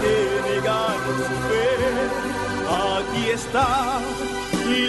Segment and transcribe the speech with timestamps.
[0.00, 1.70] su fe.
[2.70, 4.00] Aquí está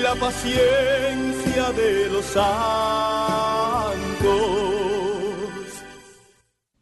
[0.04, 2.52] la paciencia de los santos.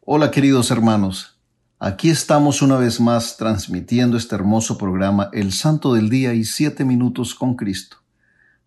[0.00, 1.38] Hola queridos hermanos,
[1.78, 6.84] aquí estamos una vez más transmitiendo este hermoso programa El Santo del Día y Siete
[6.84, 7.98] Minutos con Cristo,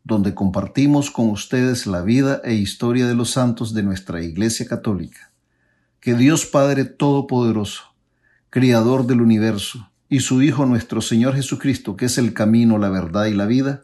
[0.04, 5.32] donde compartimos con ustedes la vida e historia de los santos de nuestra Iglesia Católica.
[6.00, 7.93] Que Dios Padre Todopoderoso,
[8.54, 13.26] Creador del universo, y su Hijo nuestro Señor Jesucristo, que es el camino, la verdad
[13.26, 13.82] y la vida,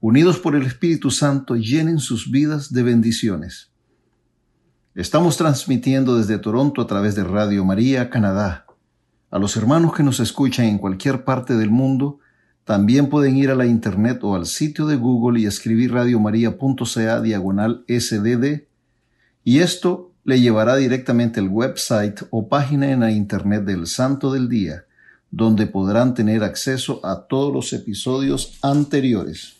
[0.00, 3.72] unidos por el Espíritu Santo, llenen sus vidas de bendiciones.
[4.94, 8.66] Estamos transmitiendo desde Toronto a través de Radio María, Canadá.
[9.32, 12.20] A los hermanos que nos escuchan en cualquier parte del mundo,
[12.62, 17.84] también pueden ir a la internet o al sitio de Google y escribir radiomaria.ca diagonal
[17.88, 18.68] sdd
[19.42, 24.48] y esto le llevará directamente al website o página en la internet del Santo del
[24.48, 24.84] Día,
[25.30, 29.56] donde podrán tener acceso a todos los episodios anteriores.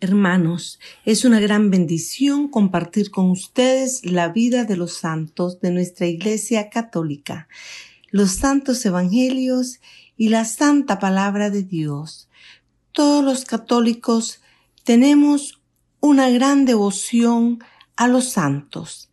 [0.00, 6.06] Hermanos, es una gran bendición compartir con ustedes la vida de los santos de nuestra
[6.06, 7.48] Iglesia Católica,
[8.10, 9.80] los santos evangelios
[10.16, 12.28] y la santa palabra de Dios.
[12.92, 14.40] Todos los católicos
[14.84, 15.60] tenemos
[16.00, 17.58] una gran devoción
[17.98, 19.10] a los santos.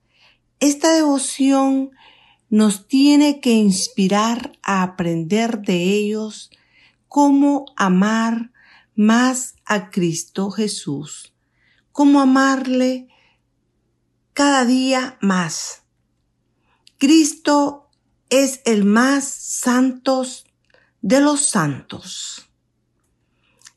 [0.59, 1.89] Esta devoción
[2.49, 6.51] nos tiene que inspirar a aprender de ellos
[7.07, 8.51] cómo amar
[8.93, 11.33] más a Cristo Jesús,
[11.91, 13.09] cómo amarle
[14.33, 15.81] cada día más.
[16.99, 17.89] Cristo
[18.29, 20.23] es el más santo
[21.01, 22.47] de los santos.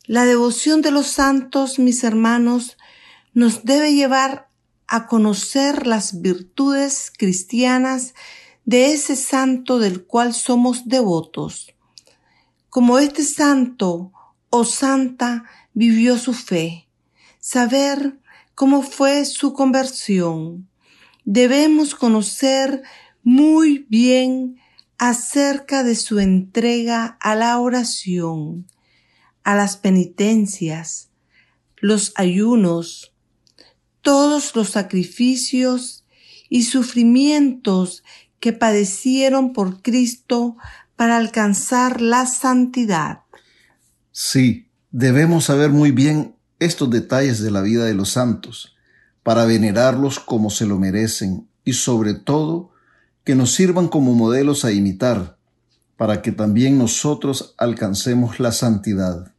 [0.04, 2.76] La devoción de los santos, mis hermanos,
[3.32, 4.47] nos debe llevar
[4.88, 8.14] a conocer las virtudes cristianas
[8.64, 11.74] de ese santo del cual somos devotos.
[12.70, 14.12] Como este santo
[14.50, 15.44] o santa
[15.74, 16.88] vivió su fe,
[17.38, 18.18] saber
[18.54, 20.68] cómo fue su conversión.
[21.24, 22.82] Debemos conocer
[23.22, 24.58] muy bien
[24.96, 28.66] acerca de su entrega a la oración,
[29.44, 31.10] a las penitencias,
[31.76, 33.14] los ayunos,
[34.02, 36.04] todos los sacrificios
[36.48, 38.04] y sufrimientos
[38.40, 40.56] que padecieron por Cristo
[40.96, 43.20] para alcanzar la santidad.
[44.12, 48.76] Sí, debemos saber muy bien estos detalles de la vida de los santos,
[49.22, 52.72] para venerarlos como se lo merecen y sobre todo
[53.24, 55.38] que nos sirvan como modelos a imitar,
[55.96, 59.32] para que también nosotros alcancemos la santidad.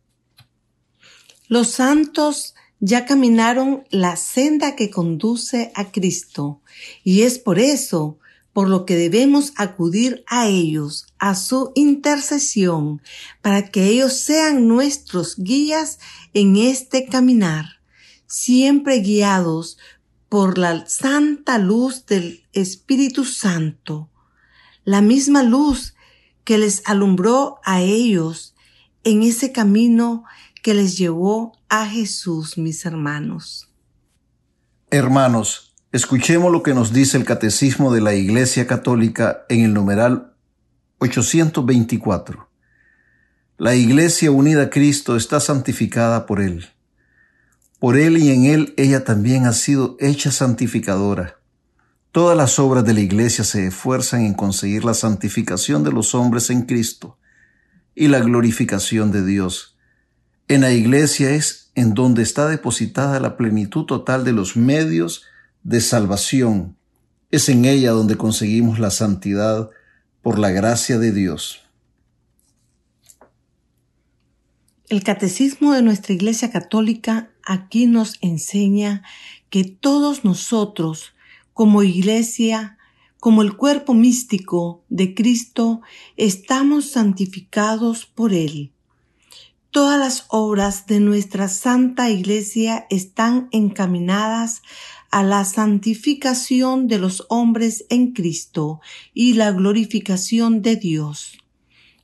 [1.48, 6.62] Los santos ya caminaron la senda que conduce a Cristo,
[7.04, 8.20] y es por eso
[8.54, 13.02] por lo que debemos acudir a ellos, a su intercesión,
[13.42, 16.00] para que ellos sean nuestros guías
[16.34, 17.82] en este caminar,
[18.28, 19.78] siempre guiados
[20.30, 24.10] por la santa luz del Espíritu Santo,
[24.84, 25.96] la misma luz
[26.44, 28.56] que les alumbró a ellos
[29.04, 30.24] en ese camino
[30.62, 33.70] que les llevó a Jesús, mis hermanos.
[34.92, 40.36] Hermanos, Escuchemos lo que nos dice el Catecismo de la Iglesia Católica en el numeral
[41.00, 42.48] 824.
[43.58, 46.68] La Iglesia unida a Cristo está santificada por Él.
[47.80, 51.40] Por Él y en Él ella también ha sido hecha santificadora.
[52.12, 56.52] Todas las obras de la Iglesia se esfuerzan en conseguir la santificación de los hombres
[56.52, 57.18] en Cristo
[57.96, 59.76] y la glorificación de Dios.
[60.50, 65.22] En la Iglesia es en donde está depositada la plenitud total de los medios
[65.62, 66.76] de salvación.
[67.30, 69.70] Es en ella donde conseguimos la santidad
[70.24, 71.62] por la gracia de Dios.
[74.88, 79.04] El catecismo de nuestra Iglesia Católica aquí nos enseña
[79.52, 81.14] que todos nosotros,
[81.54, 82.80] como Iglesia,
[83.20, 85.82] como el cuerpo místico de Cristo,
[86.18, 88.74] estamos santificados por Él.
[89.72, 94.64] Todas las obras de nuestra Santa Iglesia están encaminadas
[95.12, 98.82] a la santificación de los hombres en Cristo
[99.14, 101.38] y la glorificación de Dios.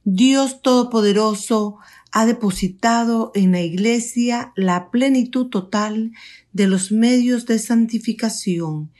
[0.04, 1.78] Dios Todopoderoso
[2.12, 6.12] ha depositado en la Iglesia la plenitud total
[6.54, 8.92] de los medios de santificación.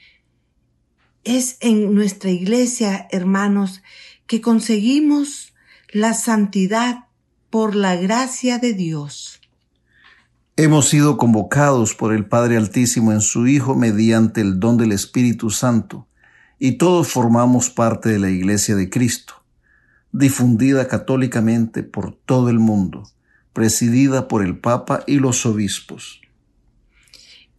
[1.22, 3.82] Es en nuestra Iglesia, hermanos,
[4.26, 5.54] que conseguimos
[5.92, 7.05] la santidad
[7.50, 9.40] por la gracia de Dios.
[10.56, 15.50] Hemos sido convocados por el Padre Altísimo en su Hijo mediante el don del Espíritu
[15.50, 16.06] Santo,
[16.58, 19.34] y todos formamos parte de la Iglesia de Cristo,
[20.12, 23.10] difundida católicamente por todo el mundo,
[23.52, 26.22] presidida por el Papa y los obispos.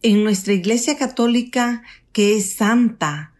[0.02, 1.82] En nuestra Iglesia Católica,
[2.12, 3.32] que es santa,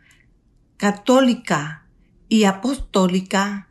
[0.77, 1.87] católica
[2.29, 3.68] y apostólica,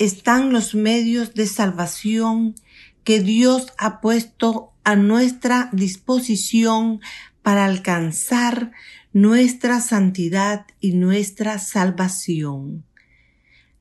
[0.00, 2.54] están los medios de salvación
[3.04, 7.00] que Dios ha puesto a nuestra disposición
[7.42, 8.72] para alcanzar
[9.12, 12.86] nuestra santidad y nuestra salvación.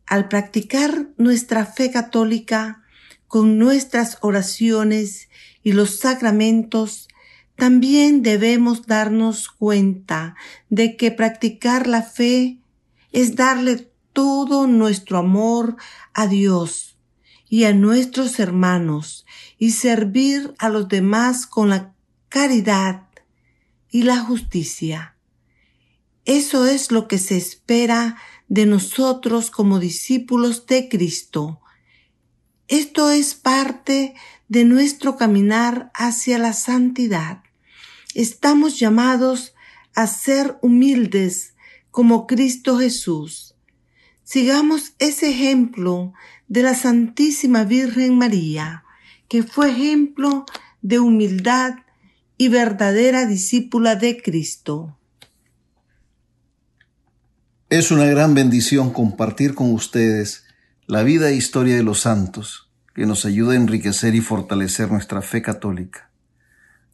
[0.05, 2.83] Al practicar nuestra fe católica
[3.27, 5.29] con nuestras oraciones
[5.63, 7.07] y los sacramentos,
[7.55, 10.35] también debemos darnos cuenta
[10.69, 12.59] de que practicar la fe
[13.13, 13.89] es darle
[14.19, 15.77] todo nuestro amor
[16.13, 16.97] a Dios
[17.47, 19.25] y a nuestros hermanos
[19.57, 21.95] y servir a los demás con la
[22.27, 23.07] caridad
[23.89, 25.15] y la justicia.
[26.25, 28.17] Eso es lo que se espera
[28.49, 31.61] de nosotros como discípulos de Cristo.
[32.67, 34.15] Esto es parte
[34.49, 37.41] de nuestro caminar hacia la santidad.
[38.15, 39.53] Estamos llamados
[39.95, 41.53] a ser humildes
[41.89, 43.48] como Cristo Jesús
[44.31, 46.13] Sigamos ese ejemplo
[46.47, 48.83] de la Santísima Virgen María,
[49.27, 50.45] que fue ejemplo
[50.83, 51.73] de humildad
[52.37, 54.95] y verdadera discípula de Cristo.
[57.71, 60.45] Es una gran bendición compartir con ustedes
[60.85, 65.23] la vida e historia de los santos, que nos ayuda a enriquecer y fortalecer nuestra
[65.23, 66.11] fe católica.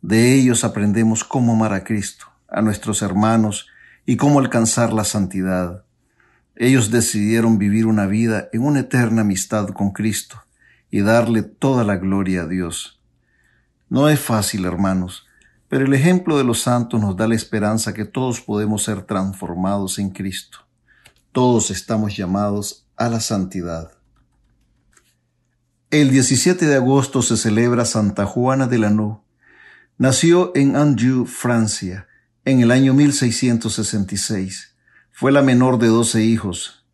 [0.02, 3.68] De ellos aprendemos cómo amar a Cristo, a nuestros hermanos
[4.06, 5.85] y cómo alcanzar la santidad.
[6.56, 10.42] Ellos decidieron vivir una vida en una eterna amistad con Cristo
[10.90, 13.02] y darle toda la gloria a Dios.
[13.90, 15.26] No es fácil, hermanos,
[15.68, 20.00] pero el ejemplo de los santos nos da la esperanza que todos podemos ser transformados
[20.00, 20.60] en Cristo.
[21.34, 23.92] Todos estamos llamados a la santidad.
[25.92, 29.22] El 17 de agosto se celebra Santa Juana de Lanú.
[29.98, 32.08] Nació en Anjou, Francia,
[32.46, 34.75] en el año 1666.
[35.18, 36.86] Fue la menor de doce hijos.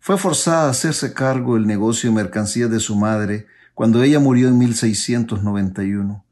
[0.00, 4.48] Fue forzada a hacerse cargo del negocio de mercancías de su madre cuando ella murió
[4.48, 6.24] en 1691.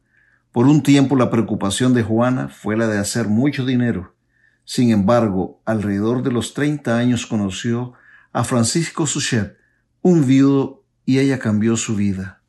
[0.53, 4.15] Por un tiempo la preocupación de Juana fue la de hacer mucho dinero.
[4.65, 7.93] Sin embargo, alrededor de los 30 años conoció
[8.33, 9.59] a Francisco Suchet,
[10.01, 12.41] un viudo, y ella cambió su vida.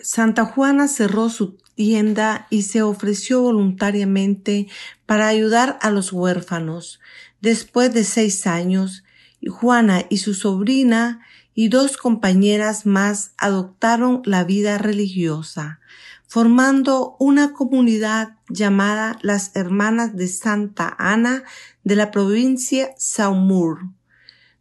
[0.00, 4.66] Santa Juana cerró su tienda y se ofreció voluntariamente
[5.06, 6.98] para ayudar a los huérfanos.
[7.40, 9.04] Después de seis años,
[9.48, 11.20] Juana y su sobrina
[11.54, 15.80] y dos compañeras más adoptaron la vida religiosa,
[16.26, 21.44] formando una comunidad llamada las Hermanas de Santa Ana
[21.84, 23.90] de la provincia Saumur.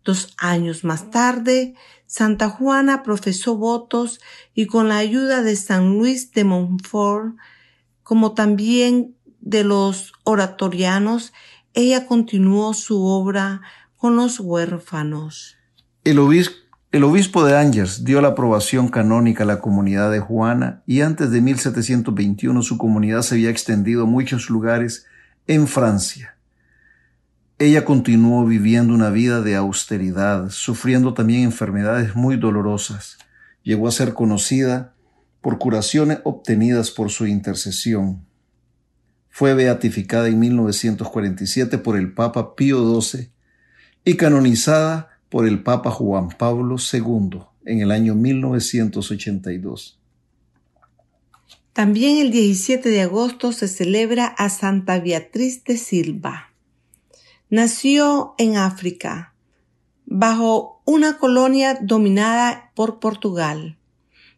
[0.03, 1.73] Dos años más tarde,
[2.07, 4.21] Santa Juana profesó votos
[4.53, 7.35] y con la ayuda de San Luis de Montfort,
[8.03, 11.33] como también de los oratorianos,
[11.73, 13.61] ella continuó su obra
[13.97, 15.57] con los huérfanos.
[16.03, 16.19] El
[17.03, 21.41] obispo, de Angers dio la aprobación canónica a la comunidad de Juana y antes de
[21.41, 25.05] 1721 su comunidad se había extendido a muchos lugares
[25.47, 26.34] en Francia.
[27.57, 33.17] Ella continuó viviendo una vida de austeridad, sufriendo también enfermedades muy dolorosas.
[33.63, 34.93] Llegó a ser conocida
[35.39, 38.25] por curaciones obtenidas por su intercesión.
[39.29, 43.29] Fue beatificada en 1947 por el Papa Pío XII
[44.03, 49.97] y canonizada por el Papa Juan Pablo II en el año 1982.
[51.71, 56.54] También el 17 de agosto se celebra a Santa Beatriz de Silva.
[57.51, 59.35] Nació en África,
[60.05, 63.77] bajo una colonia dominada por Portugal.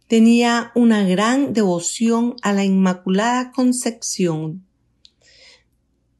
[0.07, 4.65] Tenía una gran devoción a la Inmaculada Concepción.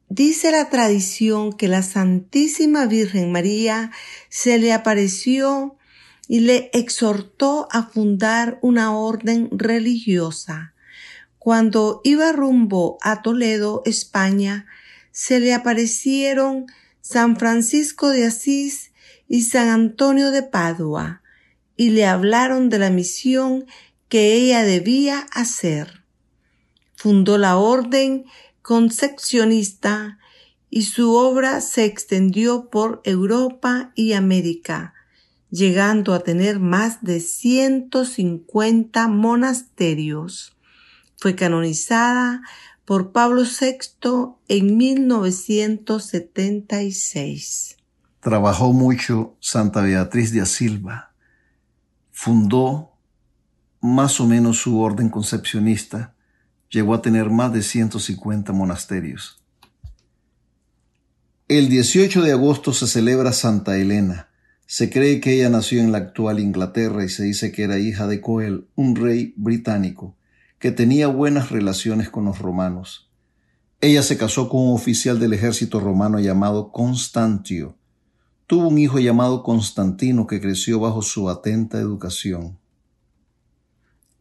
[0.08, 3.91] Dice la tradición que la Santísima Virgen María
[4.29, 5.75] se le apareció
[6.29, 10.74] y le exhortó a fundar una orden religiosa.
[11.38, 14.65] Cuando iba rumbo a Toledo, España,
[15.17, 16.67] se le aparecieron
[17.01, 18.91] San Francisco de Asís
[19.27, 21.24] y San Antonio de Padua,
[21.75, 23.65] y le hablaron de la misión
[24.09, 26.03] que ella debía hacer.
[26.95, 28.25] Fundó la orden
[28.62, 30.19] concepcionista
[30.69, 34.93] y su obra se extendió por Europa y América,
[35.50, 40.55] llegando a tener más de 150 monasterios.
[41.15, 42.43] Fue canonizada
[42.88, 43.77] por Pablo VI
[44.48, 47.75] en 1976.
[48.22, 51.12] Trabajó mucho Santa Beatriz de Asilva.
[52.13, 52.94] Fundó
[53.82, 56.15] más o menos su orden concepcionista.
[56.70, 59.44] Llegó a tener más de 150 monasterios.
[61.50, 64.29] El 18 de agosto se celebra Santa Elena,
[64.65, 68.08] se cree que ella nació en la actual Inglaterra y se dice que era hija
[68.08, 70.15] de Coel, un rey británico,
[70.60, 73.12] que tenía buenas relaciones con los romanos.
[73.80, 77.78] Ella se casó con un oficial del ejército romano llamado Constantio.
[78.48, 82.58] Tuvo un hijo llamado Constantino que creció bajo su atenta educación.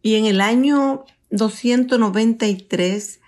[0.03, 3.21] Y en el año 293,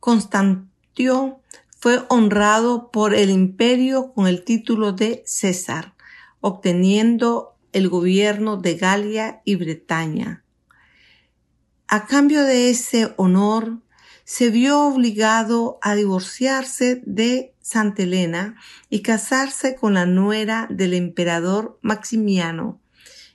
[0.00, 1.40] Constantio
[1.78, 5.94] fue honrado por el imperio con el título de César
[6.40, 10.39] obteniendo el gobierno de Galia y Bretaña.
[11.92, 13.80] A cambio de ese honor,
[14.22, 18.54] se vio obligado a divorciarse de Santa Elena
[18.88, 22.80] y casarse con la nuera del emperador Maximiano.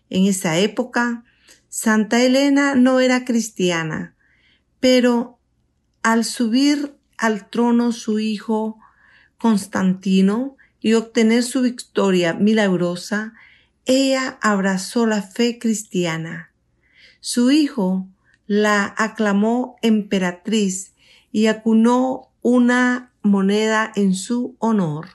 [0.10, 1.26] En esa época,
[1.68, 4.16] Santa Elena no era cristiana,
[4.80, 5.38] pero
[6.02, 8.80] al subir al trono su hijo
[9.38, 13.34] Constantino, y obtener su victoria milagrosa,
[13.86, 16.54] ella abrazó la fe cristiana.
[17.20, 18.08] Su hijo
[18.48, 20.94] la aclamó emperatriz
[21.32, 25.08] y acunó una moneda en su honor.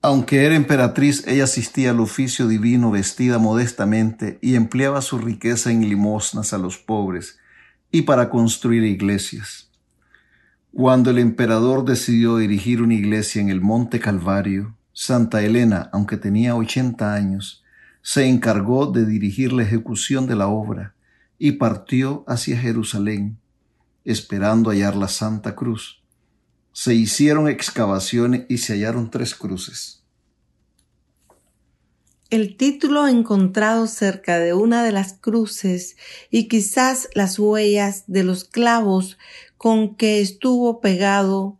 [0.00, 5.88] Aunque era emperatriz, ella asistía al oficio divino vestida modestamente y empleaba su riqueza en
[5.88, 7.38] limosnas a los pobres
[7.90, 9.70] y para construir iglesias.
[10.72, 16.54] Cuando el emperador decidió dirigir una iglesia en el Monte Calvario, Santa Elena, aunque tenía
[16.54, 17.64] 80 años,
[18.02, 20.94] se encargó de dirigir la ejecución de la obra
[21.38, 23.38] y partió hacia Jerusalén,
[24.04, 26.02] esperando hallar la Santa Cruz.
[26.72, 29.98] Se hicieron excavaciones y se hallaron tres cruces.
[32.30, 35.96] El título encontrado cerca de una de las cruces
[36.30, 39.16] y quizás las huellas de los clavos
[39.56, 41.58] con que estuvo pegado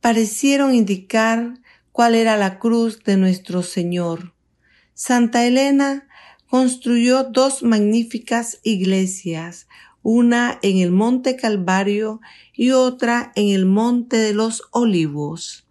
[0.00, 1.58] parecieron indicar
[1.90, 4.31] cuál era la cruz de nuestro Señor.
[4.94, 6.06] Santa Elena
[6.48, 9.66] construyó dos magníficas iglesias,
[10.02, 12.20] una en el Monte Calvario
[12.52, 15.64] y otra en el Monte de los Olivos.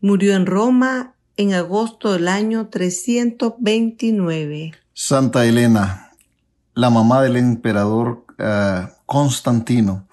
[0.00, 4.74] Murió en Roma en agosto del año 329.
[4.94, 6.12] Santa Elena,
[6.74, 10.06] la mamá del emperador eh, Constantino,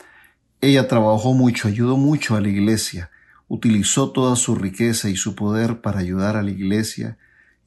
[0.62, 3.12] ella trabajó mucho, ayudó mucho a la iglesia,
[3.48, 7.18] utilizó toda su riqueza y su poder para ayudar a la iglesia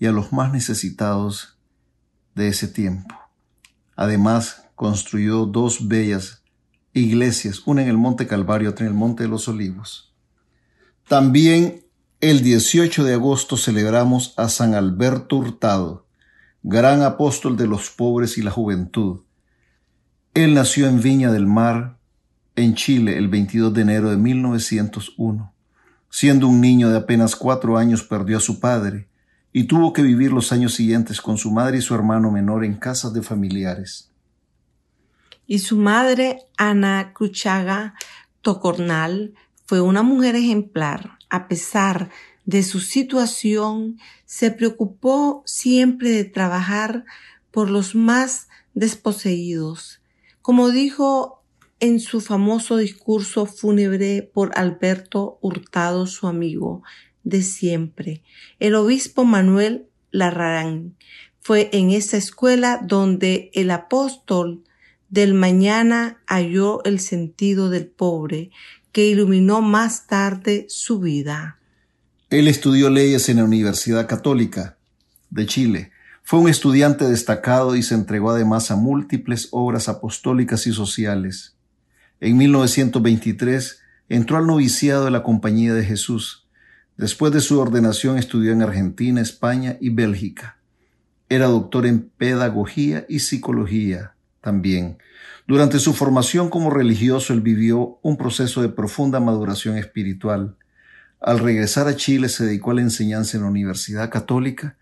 [0.02, 1.56] y a los más necesitados
[2.34, 3.14] de ese tiempo.
[3.94, 6.42] Además, construyó dos bellas
[6.92, 10.12] iglesias, una en el Monte Calvario, otra en el Monte de los Olivos.
[11.06, 11.84] También
[12.20, 16.04] el 18 de agosto celebramos a San Alberto Hurtado,
[16.64, 19.20] gran apóstol de los pobres y la juventud.
[20.34, 21.96] Él nació en Viña del Mar,
[22.56, 25.54] en Chile el 22 de enero de 1901.
[26.10, 29.11] Siendo un niño de apenas cuatro años perdió a su padre
[29.52, 32.74] y tuvo que vivir los años siguientes con su madre y su hermano menor en
[32.74, 34.10] casas de familiares.
[35.46, 37.94] Y su madre, Ana Cruchaga
[38.40, 39.34] Tocornal,
[39.66, 41.18] fue una mujer ejemplar.
[41.28, 42.10] A pesar
[42.44, 47.04] de su situación, se preocupó siempre de trabajar
[47.50, 50.00] por los más desposeídos.
[50.40, 51.42] Como dijo
[51.80, 56.82] en su famoso discurso fúnebre por Alberto Hurtado, su amigo
[57.24, 58.22] de siempre.
[58.58, 60.94] El obispo Manuel Larrarán
[61.40, 64.62] fue en esa escuela donde el apóstol
[65.08, 68.50] del mañana halló el sentido del pobre,
[68.92, 71.58] que iluminó más tarde su vida.
[72.30, 74.78] Él estudió leyes en la Universidad Católica
[75.28, 75.92] de Chile.
[76.22, 81.56] Fue un estudiante destacado y se entregó además a múltiples obras apostólicas y sociales.
[82.20, 86.41] En 1923 entró al noviciado de la Compañía de Jesús.
[86.96, 90.58] Después de su ordenación estudió en Argentina, España y Bélgica.
[91.28, 94.98] Era doctor en pedagogía y psicología también.
[95.46, 100.56] Durante su formación como religioso, él vivió un proceso de profunda maduración espiritual.
[101.20, 104.76] Al regresar a Chile se dedicó a la enseñanza en la Universidad Católica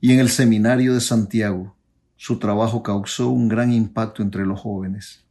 [0.00, 1.74] y en el Seminario de Santiago.
[2.16, 5.24] Su trabajo causó un gran impacto entre los jóvenes.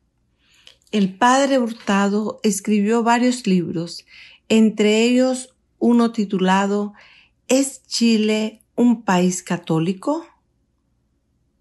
[0.92, 4.06] El padre Hurtado escribió varios libros,
[4.50, 5.55] entre ellos
[5.86, 6.94] uno titulado
[7.48, 10.26] ¿Es Chile un país católico?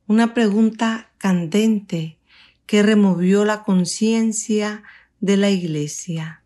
[0.06, 2.18] Una pregunta candente
[2.64, 4.82] que removió la conciencia
[5.20, 6.42] de la Iglesia.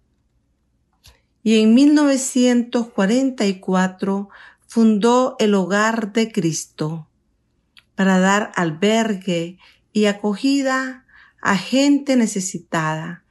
[1.45, 4.29] Y en 1944
[4.67, 7.07] fundó el Hogar de Cristo
[7.95, 9.57] para dar albergue
[9.93, 11.07] y acogida
[11.41, 13.23] a gente necesitada.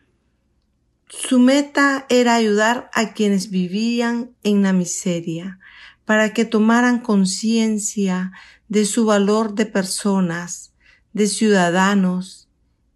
[1.09, 5.59] Su meta era ayudar a quienes vivían en la miseria
[6.05, 8.33] para que tomaran conciencia
[8.67, 10.73] de su valor de personas,
[11.13, 12.49] de ciudadanos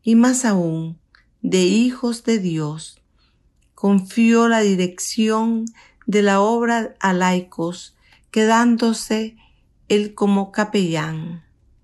[0.03, 0.99] y más aún
[1.41, 3.01] de hijos de Dios.
[3.75, 5.65] Confió la dirección
[6.05, 7.95] de la obra a laicos,
[8.29, 9.37] quedándose
[9.87, 11.43] él como capellán.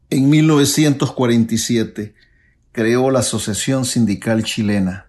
[0.09, 2.13] En 1947
[2.71, 5.06] creó la Asociación Sindical Chilena.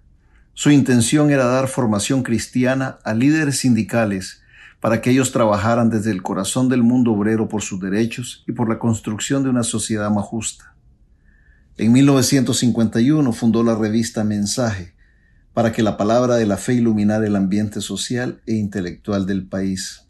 [0.58, 4.42] Su intención era dar formación cristiana a líderes sindicales
[4.80, 8.68] para que ellos trabajaran desde el corazón del mundo obrero por sus derechos y por
[8.68, 10.74] la construcción de una sociedad más justa.
[11.76, 14.94] En 1951 fundó la revista Mensaje,
[15.54, 20.08] para que la palabra de la fe iluminara el ambiente social e intelectual del país.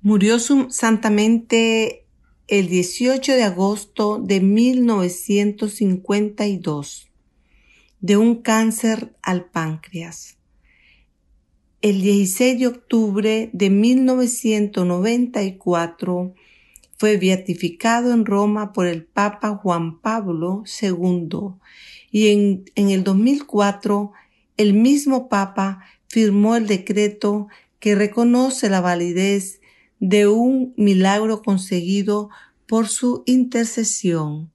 [0.00, 2.06] Murió santamente
[2.48, 7.11] el 18 de agosto de 1952
[8.02, 10.36] de un cáncer al páncreas.
[11.80, 16.34] El 16 de octubre de 1994
[16.98, 21.54] fue beatificado en Roma por el Papa Juan Pablo II
[22.10, 24.12] y en, en el 2004
[24.56, 27.46] el mismo Papa firmó el decreto
[27.78, 29.60] que reconoce la validez
[29.98, 32.30] de un milagro conseguido
[32.66, 34.50] por su intercesión.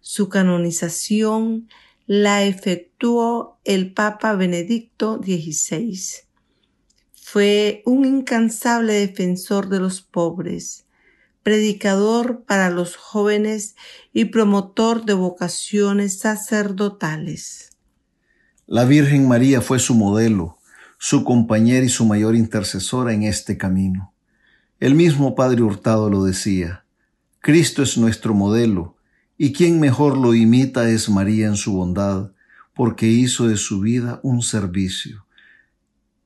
[0.00, 1.68] Su canonización
[2.06, 5.98] la efectuó el Papa Benedicto XVI.
[7.14, 10.84] Fue un incansable defensor de los pobres,
[11.42, 13.74] predicador para los jóvenes
[14.12, 17.70] y promotor de vocaciones sacerdotales.
[18.66, 20.58] La Virgen María fue su modelo,
[20.98, 24.14] su compañera y su mayor intercesora en este camino.
[24.80, 26.84] El mismo Padre Hurtado lo decía,
[27.40, 28.93] Cristo es nuestro modelo,
[29.36, 32.32] y quien mejor lo imita es María en su bondad,
[32.74, 35.26] porque hizo de su vida un servicio.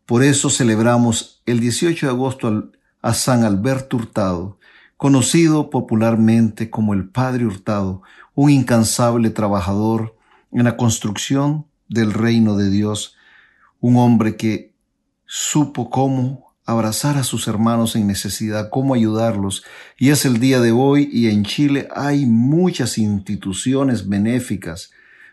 [0.07, 4.59] Por eso celebramos el 18 de agosto a San Alberto Hurtado,
[4.97, 8.03] conocido popularmente como el Padre Hurtado,
[8.35, 10.17] un incansable trabajador
[10.51, 13.17] en la construcción del reino de Dios,
[13.81, 14.75] un hombre que
[15.27, 19.65] supo cómo abrazar a sus hermanos en necesidad, cómo ayudarlos.
[19.97, 24.91] Y es el día de hoy y en Chile hay muchas instituciones benéficas,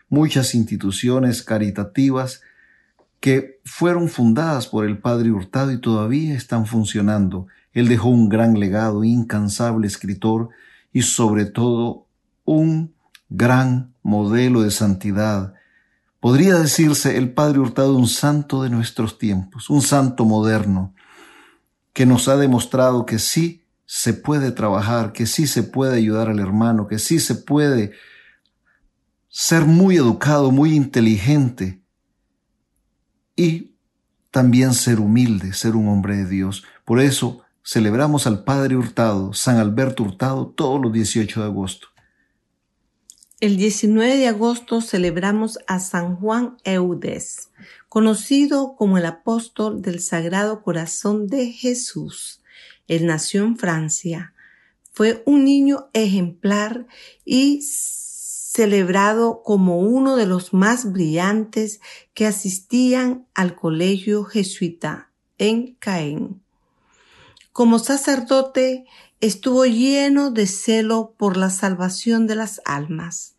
[0.08, 2.40] muchas instituciones caritativas
[3.20, 7.48] que fueron fundadas por el padre Hurtado y todavía están funcionando.
[7.74, 10.48] Él dejó un gran legado, incansable escritor
[10.90, 12.06] y sobre todo
[12.46, 12.94] un
[13.28, 15.52] gran modelo de santidad.
[16.18, 20.94] Podría decirse el padre Hurtado un santo de nuestros tiempos, un santo moderno,
[21.96, 26.40] que nos ha demostrado que sí se puede trabajar, que sí se puede ayudar al
[26.40, 27.92] hermano, que sí se puede
[29.30, 31.80] ser muy educado, muy inteligente,
[33.34, 33.76] y
[34.30, 36.64] también ser humilde, ser un hombre de Dios.
[36.84, 41.88] Por eso celebramos al Padre Hurtado, San Alberto Hurtado, todos los 18 de agosto.
[43.38, 47.50] El 19 de agosto celebramos a San Juan Eudes,
[47.90, 52.40] conocido como el apóstol del Sagrado Corazón de Jesús.
[52.88, 54.32] Él nació en Francia.
[54.90, 56.86] Fue un niño ejemplar
[57.26, 61.82] y celebrado como uno de los más brillantes
[62.14, 66.40] que asistían al colegio jesuita en Caen.
[67.52, 68.86] Como sacerdote
[69.20, 73.32] estuvo lleno de celo por la salvación de las almas.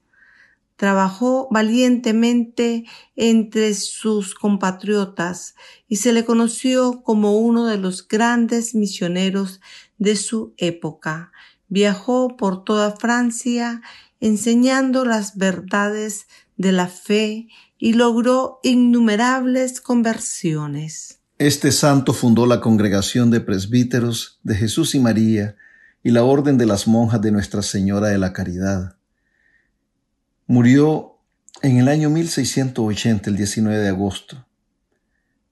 [0.75, 2.85] trabajó valientemente
[3.15, 5.55] entre sus compatriotas
[5.87, 9.59] y se le conoció como uno de los grandes misioneros
[9.97, 11.31] de su época.
[11.67, 13.81] Viajó por toda Francia
[14.19, 17.47] enseñando las verdades de la fe
[17.79, 21.21] y logró innumerables conversiones.
[21.39, 25.55] Este santo fundó la congregación de presbíteros de Jesús y María
[26.07, 28.95] y la orden de las monjas de Nuestra Señora de la Caridad.
[30.45, 31.17] Murió
[31.61, 34.47] en el año 1680, el 19 de agosto.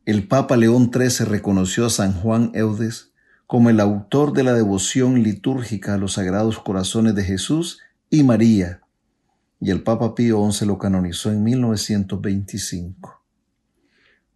[0.06, 3.12] El Papa León XIII reconoció a San Juan Eudes
[3.48, 8.80] como el autor de la devoción litúrgica a los sagrados corazones de Jesús y María,
[9.60, 13.26] y el Papa Pío XI lo canonizó en 1925.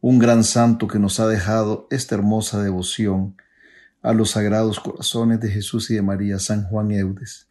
[0.02, 3.38] Un gran santo que nos ha dejado esta hermosa devoción
[4.02, 7.48] a los sagrados corazones de Jesús y de María, San Juan Eudes.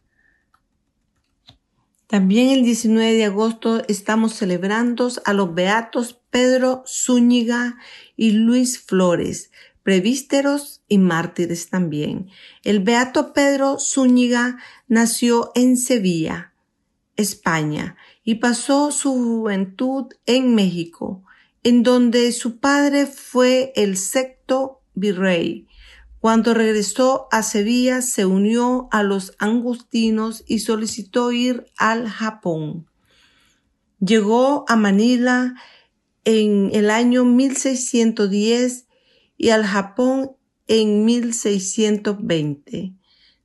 [2.07, 7.77] También el 19 de agosto estamos celebrando a los beatos Pedro Zúñiga
[8.15, 9.51] y Luis Flores,
[9.83, 12.29] prevísteros y mártires también.
[12.63, 14.57] El beato Pedro Zúñiga
[14.87, 16.53] nació en Sevilla,
[17.15, 21.23] España, y pasó su juventud en México,
[21.61, 25.68] en donde su padre fue el sexto virrey
[26.19, 32.87] cuando regresó a Sevilla se unió a los angustinos y solicitó ir al Japón.
[33.99, 35.55] Llegó a Manila
[36.25, 38.87] en el año 1610
[39.37, 40.31] y al Japón
[40.67, 42.93] en 1620.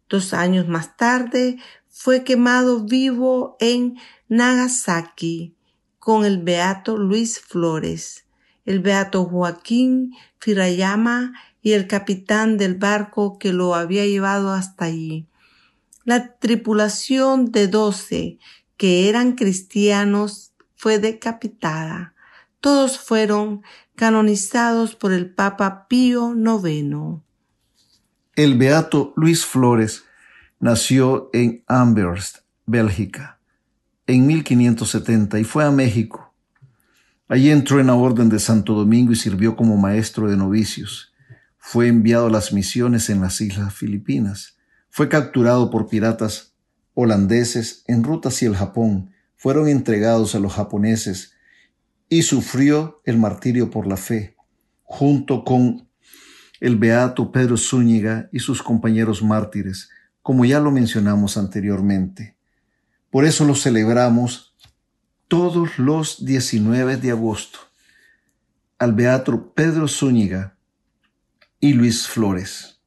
[0.08, 1.58] Dos años más tarde
[1.88, 3.96] fue quemado vivo en
[4.28, 5.54] Nagasaki
[5.98, 8.26] con el beato Luis Flores,
[8.64, 11.32] el beato Joaquín Firayama
[11.64, 15.26] y el capitán del barco que lo había llevado hasta allí.
[16.04, 18.38] La tripulación de doce,
[18.76, 22.14] que eran cristianos, fue decapitada.
[22.60, 23.62] Todos fueron
[23.96, 27.22] canonizados por el Papa Pío IX.
[28.36, 30.04] El beato Luis Flores
[30.60, 33.40] nació en Amherst, Bélgica,
[34.06, 36.34] en 1570 y fue a México.
[37.26, 41.13] Allí entró en la Orden de Santo Domingo y sirvió como maestro de novicios.
[41.66, 44.58] Fue enviado a las misiones en las Islas Filipinas.
[44.90, 46.52] Fue capturado por piratas
[46.92, 49.12] holandeses en ruta hacia el Japón.
[49.34, 51.32] Fueron entregados a los japoneses
[52.10, 54.36] y sufrió el martirio por la fe,
[54.82, 55.88] junto con
[56.60, 59.88] el beato Pedro Zúñiga y sus compañeros mártires,
[60.20, 62.36] como ya lo mencionamos anteriormente.
[63.08, 64.54] Por eso lo celebramos
[65.28, 67.58] todos los 19 de agosto.
[68.78, 70.53] Al beato Pedro Zúñiga,
[71.64, 72.78] y Luis Flores,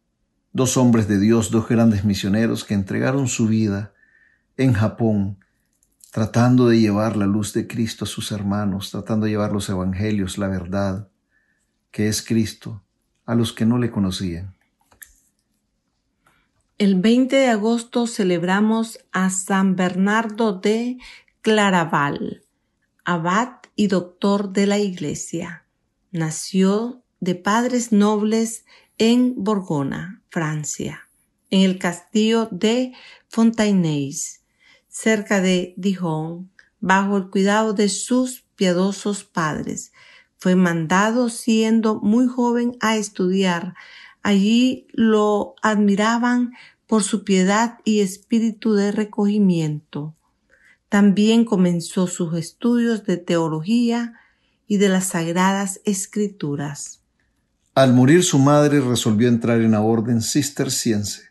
[0.53, 3.95] dos hombres de Dios, dos grandes misioneros que entregaron su vida
[4.55, 5.39] en Japón,
[6.11, 10.37] tratando de llevar la luz de Cristo a sus hermanos, tratando de llevar los evangelios,
[10.37, 11.09] la verdad,
[11.89, 12.83] que es Cristo,
[13.25, 14.55] a los que no le conocían.
[16.77, 20.99] El 20 de agosto celebramos a San Bernardo de
[21.41, 22.43] Claraval,
[23.05, 25.65] abad y doctor de la Iglesia.
[26.11, 28.65] Nació de padres nobles
[28.97, 31.09] en Borgona, Francia,
[31.49, 32.93] en el castillo de
[33.27, 34.11] Fontainebleau,
[34.87, 39.91] cerca de Dijon, bajo el cuidado de sus piadosos padres.
[40.37, 43.75] Fue mandado siendo muy joven a estudiar.
[44.21, 46.53] Allí lo admiraban
[46.85, 50.15] por su piedad y espíritu de recogimiento.
[50.89, 54.13] También comenzó sus estudios de teología
[54.67, 57.01] y de las sagradas escrituras.
[57.77, 61.25] Al morir su madre resolvió entrar en la orden cisterciense,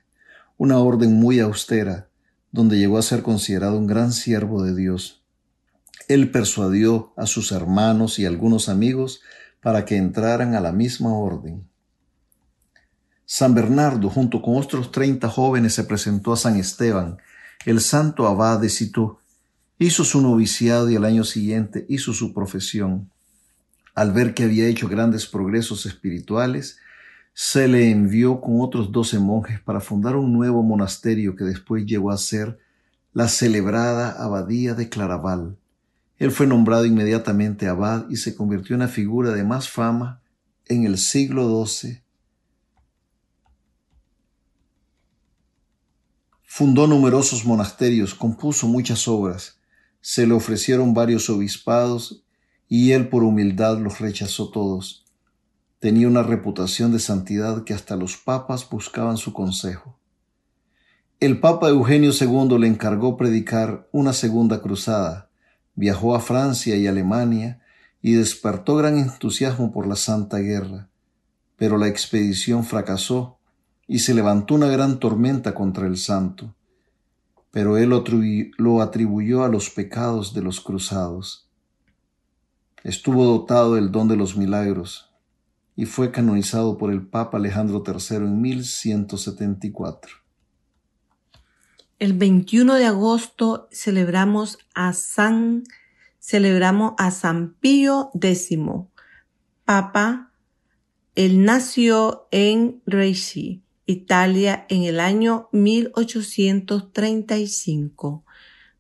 [0.57, 2.09] una orden muy austera,
[2.53, 5.25] donde llegó a ser considerado un gran siervo de Dios.
[6.07, 9.23] Él persuadió a sus hermanos y algunos amigos
[9.61, 11.69] para que entraran a la misma orden.
[13.25, 17.19] San Bernardo, junto con otros treinta jóvenes, se presentó a San Esteban,
[17.65, 18.71] el santo abad de
[19.81, 23.11] hizo su noviciado y al año siguiente hizo su profesión
[23.97, 26.79] al ver que había hecho grandes progresos espirituales,
[27.33, 32.11] se le envió con otros doce monjes para fundar un nuevo monasterio que después llegó
[32.11, 32.59] a ser
[33.15, 35.57] la celebrada Abadía de Claraval.
[36.19, 40.21] Él fue nombrado inmediatamente abad y se convirtió en la figura de más fama
[40.67, 42.03] en el siglo XII.
[46.43, 49.59] Fundó numerosos monasterios, compuso muchas obras,
[50.03, 52.26] se le ofrecieron varios obispados
[52.69, 55.05] y él por humildad los rechazó todos.
[55.79, 59.99] Tenía una reputación de santidad que hasta los papas buscaban su consejo.
[61.21, 65.27] El Papa Eugenio II le encargó predicar una segunda cruzada,
[65.77, 67.61] Viajó a Francia y Alemania
[68.01, 70.89] y despertó gran entusiasmo por la Santa Guerra,
[71.57, 73.39] pero la expedición fracasó
[73.87, 76.55] y se levantó una gran tormenta contra el santo,
[77.51, 77.91] pero él
[78.57, 81.46] lo atribuyó a los pecados de los cruzados.
[82.87, 85.11] Estuvo dotado del don de los milagros
[85.75, 90.13] y fue canonizado por el Papa Alejandro III en 1174.
[91.99, 95.65] El 21 de agosto celebramos a San
[96.21, 98.57] celebramos a San Pío X,
[99.65, 100.31] Papa.
[101.17, 108.25] Él nació en Reichi, Italia, en el año 1835.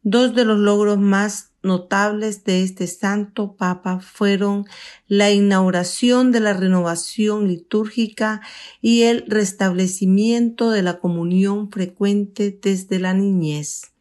[0.04, 4.64] Dos de los logros más notables de este santo papa fueron
[5.06, 8.40] la inauguración de la renovación litúrgica
[8.80, 13.92] y el restablecimiento de la comunión frecuente desde la niñez.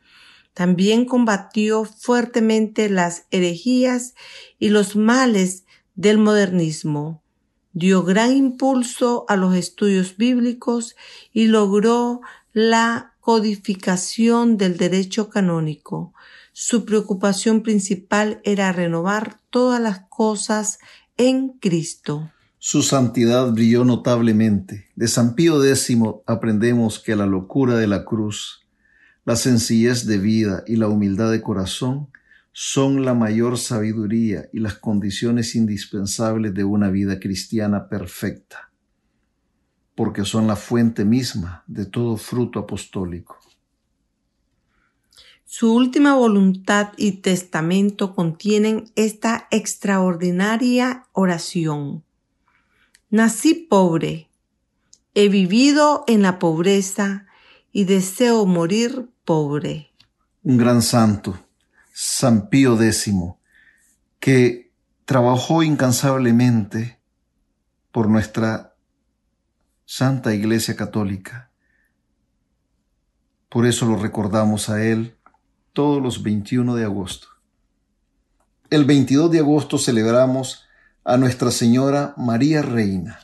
[0.53, 4.15] También combatió fuertemente las herejías
[4.57, 7.21] y los males del modernismo.
[7.73, 10.95] Dio gran impulso a los estudios bíblicos
[11.33, 12.21] y logró
[12.53, 16.13] la codificación del derecho canónico.
[16.57, 20.79] Su preocupación principal era renovar todas las cosas
[21.17, 22.31] en Cristo.
[22.59, 24.87] Su santidad brilló notablemente.
[24.95, 28.65] De San Pío X aprendemos que la locura de la cruz
[29.25, 32.07] la sencillez de vida y la humildad de corazón
[32.53, 38.71] son la mayor sabiduría y las condiciones indispensables de una vida cristiana perfecta,
[39.93, 43.39] porque son la fuente misma de todo fruto apostólico.
[45.57, 52.03] Su última voluntad y testamento contienen esta extraordinaria oración.
[53.09, 54.29] Nací pobre,
[55.13, 57.25] he vivido en la pobreza
[57.71, 59.93] y deseo morir pobre.
[60.43, 61.39] Un gran santo,
[61.93, 63.13] San Pío X,
[64.19, 64.73] que
[65.05, 66.99] trabajó incansablemente
[67.93, 68.75] por nuestra
[69.85, 71.49] Santa Iglesia Católica.
[73.47, 75.14] Por eso lo recordamos a él
[75.75, 77.27] todos los 21 de agosto.
[78.71, 80.63] El 22 de agosto celebramos
[81.03, 83.19] a Nuestra Señora María Reina.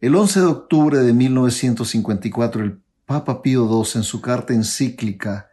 [0.00, 5.48] El 11 de octubre de 1954 el Papa Pío II en su carta encíclica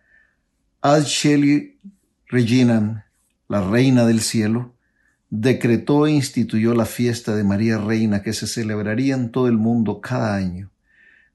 [0.81, 1.79] Ad Sheli
[2.27, 3.03] Reginam,
[3.47, 4.75] la Reina del Cielo,
[5.29, 10.01] decretó e instituyó la fiesta de María Reina que se celebraría en todo el mundo
[10.01, 10.71] cada año.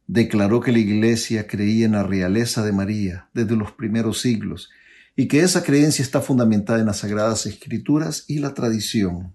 [0.07, 4.71] Declaró que la Iglesia creía en la realeza de María desde los primeros siglos
[5.16, 9.35] y que esa creencia está fundamentada en las Sagradas Escrituras y la tradición.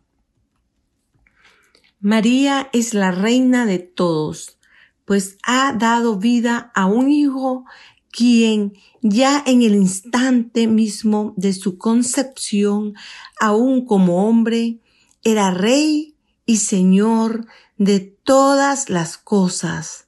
[2.00, 4.58] María es la reina de todos
[5.12, 7.66] pues ha dado vida a un hijo
[8.12, 12.94] quien ya en el instante mismo de su concepción,
[13.38, 14.80] aún como hombre,
[15.24, 17.46] era rey y señor
[17.78, 20.08] de todas las cosas,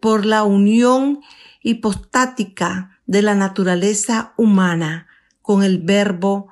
[0.00, 1.20] por la unión
[1.62, 5.06] hipostática de la naturaleza humana
[5.42, 6.48] con el verbo,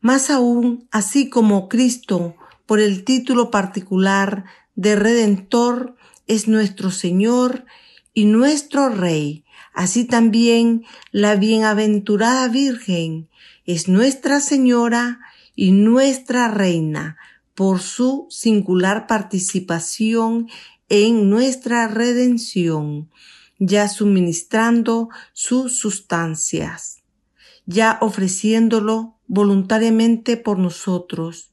[0.00, 7.64] más aún así como Cristo, por el título particular de Redentor, es nuestro Señor
[8.12, 9.44] y nuestro Rey.
[9.72, 13.28] Así también la bienaventurada Virgen
[13.64, 15.20] es nuestra Señora
[15.54, 17.16] y nuestra Reina
[17.54, 20.48] por su singular participación
[20.88, 23.10] en nuestra redención,
[23.58, 27.02] ya suministrando sus sustancias,
[27.64, 31.52] ya ofreciéndolo voluntariamente por nosotros,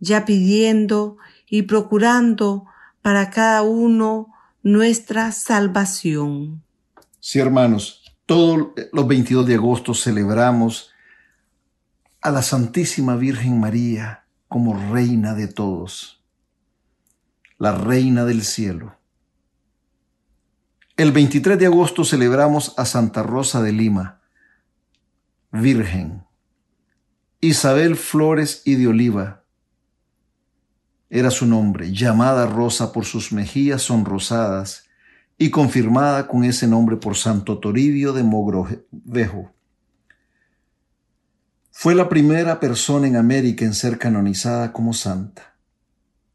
[0.00, 1.16] ya pidiendo
[1.48, 2.66] y procurando
[3.02, 6.62] para cada uno nuestra salvación.
[7.20, 10.90] Sí, hermanos, todos los 22 de agosto celebramos
[12.20, 16.23] a la Santísima Virgen María como Reina de todos,
[17.58, 18.98] la Reina del Cielo.
[20.96, 24.20] El 23 de agosto celebramos a Santa Rosa de Lima,
[25.50, 26.24] Virgen,
[27.40, 29.44] Isabel Flores y de Oliva,
[31.14, 34.86] era su nombre, llamada Rosa por sus mejillas sonrosadas
[35.38, 39.52] y confirmada con ese nombre por Santo Toribio de Mogrovejo.
[41.70, 45.53] Fue la primera persona en América en ser canonizada como santa.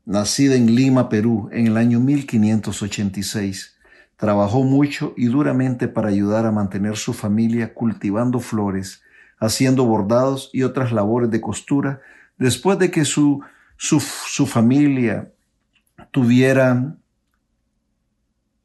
[0.10, 3.76] Nacida en Lima, Perú, en el año 1586,
[4.18, 9.04] trabajó mucho y duramente para ayudar a mantener su familia cultivando flores,
[9.40, 12.02] haciendo bordados y otras labores de costura,
[12.40, 13.44] después de que su
[13.78, 15.32] su, familia
[16.10, 16.98] tuviera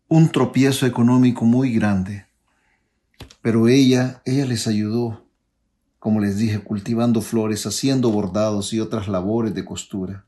[0.09, 2.24] un tropiezo económico muy grande,
[3.42, 5.20] pero ella, ella les ayudó
[5.98, 10.26] como les dije, cultivando flores, haciendo bordados y otras labores de costura.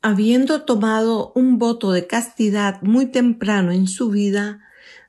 [0.00, 4.60] Habiendo tomado un voto de castidad muy temprano en su vida,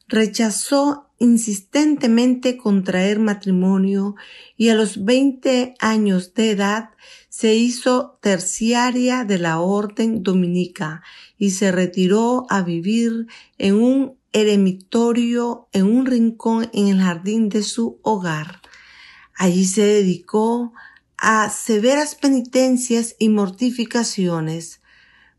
[0.07, 4.15] rechazó insistentemente contraer matrimonio
[4.57, 6.89] y a los 20 años de edad
[7.29, 11.03] se hizo terciaria de la orden dominica
[11.37, 17.63] y se retiró a vivir en un eremitorio en un rincón en el jardín de
[17.63, 18.61] su hogar.
[19.35, 20.73] Allí se dedicó
[21.17, 24.78] a severas penitencias y mortificaciones,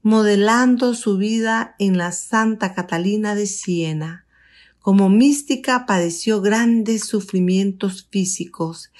[0.02, 4.24] modelando su vida en la Santa Catalina de Siena.
[4.78, 8.90] Como mística padeció grandes sufrimientos físicos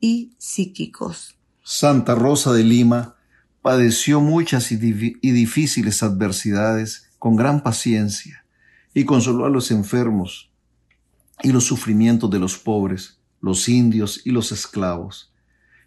[0.00, 1.36] y psíquicos.
[1.62, 3.16] Santa Rosa de Lima
[3.62, 8.44] padeció muchas y, difíciles adversidades con gran paciencia
[8.94, 10.50] y consoló a los enfermos
[11.42, 15.32] y los sufrimientos de los pobres, los indios y los esclavos.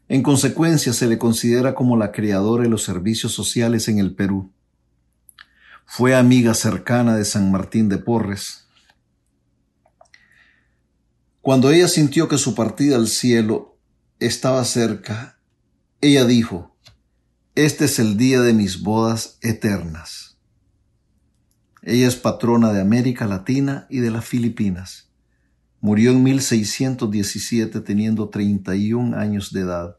[0.07, 4.51] En consecuencia se le considera como la creadora de los servicios sociales en el Perú.
[5.86, 8.62] Fue amiga cercana de San Martín de Porres,
[11.41, 13.76] cuando ella sintió que su partida al cielo
[14.20, 15.39] estaba cerca,
[16.00, 16.78] ella dijo,
[17.56, 20.38] Este es el día de mis bodas eternas.
[21.82, 25.10] Ella es patrona de América Latina y de las Filipinas.
[25.80, 29.98] Murió en 1617 teniendo 31 años de edad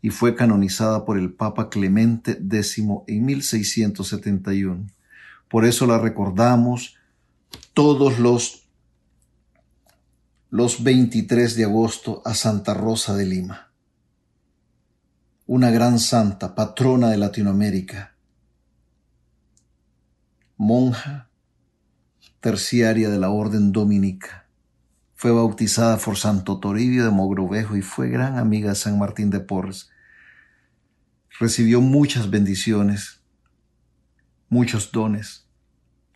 [0.00, 4.86] y fue canonizada por el Papa Clemente X en 1671.
[5.48, 6.96] Por eso la recordamos
[7.74, 8.62] todos los
[10.50, 13.72] los 23 de agosto a Santa Rosa de Lima,
[15.46, 18.14] una gran santa, patrona de Latinoamérica,
[20.56, 21.28] monja
[22.40, 24.46] terciaria de la Orden Dominica.
[25.14, 29.40] Fue bautizada por Santo Toribio de Mogrovejo y fue gran amiga de San Martín de
[29.40, 29.90] Porres.
[31.40, 33.20] Recibió muchas bendiciones,
[34.48, 35.46] muchos dones.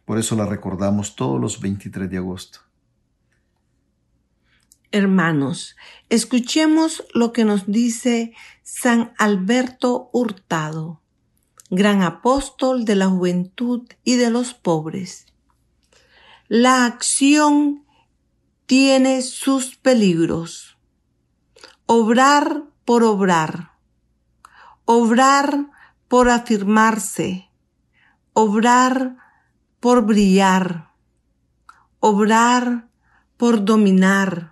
[0.05, 2.61] Por eso la recordamos todos los 23 de agosto.
[4.93, 5.77] Hermanos,
[6.09, 11.01] escuchemos lo que nos dice San Alberto Hurtado,
[11.71, 15.27] gran apóstol de la juventud y de los pobres.
[16.49, 17.85] La acción
[18.67, 20.77] tiene sus peligros.
[21.87, 23.73] Obrar por obrar.
[24.85, 25.67] Obrar
[26.09, 27.50] por afirmarse.
[28.33, 29.17] Obrar
[29.81, 30.91] por brillar.
[32.01, 32.89] Obrar
[33.37, 34.51] por dominar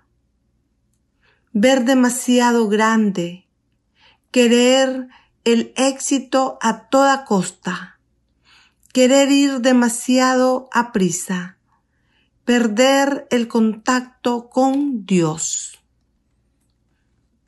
[1.60, 3.48] ver demasiado grande,
[4.30, 5.08] querer
[5.44, 7.98] el éxito a toda costa,
[8.92, 11.56] querer ir demasiado a prisa,
[12.44, 15.78] perder el contacto con Dios.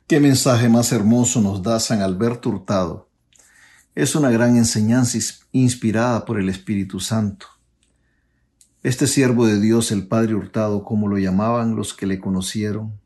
[0.07, 3.07] Qué mensaje más hermoso nos da San Alberto Hurtado.
[3.95, 5.17] Es una gran enseñanza
[5.51, 7.47] inspirada por el Espíritu Santo.
[8.83, 12.99] Este siervo de Dios, el Padre Hurtado, como lo llamaban los que le conocieron,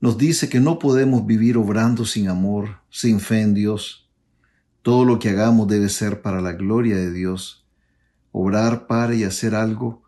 [0.00, 4.08] nos dice que no podemos vivir obrando sin amor, sin fe en Dios.
[4.80, 7.66] Todo lo que hagamos debe ser para la gloria de Dios.
[8.32, 10.02] Obrar para y hacer algo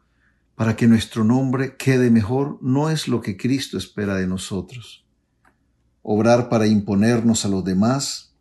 [0.55, 5.05] para que nuestro nombre quede mejor no es lo que Cristo espera de nosotros.
[6.03, 8.33] Obrar para imponernos a los demás,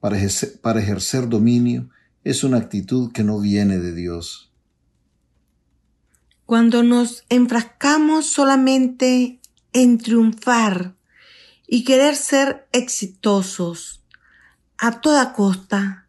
[0.00, 1.88] para ejercer, para ejercer dominio,
[2.28, 4.52] es una actitud que no viene de Dios.
[6.44, 9.40] Cuando nos enfrascamos solamente
[9.72, 10.94] en triunfar
[11.66, 14.04] y querer ser exitosos
[14.76, 16.06] a toda costa,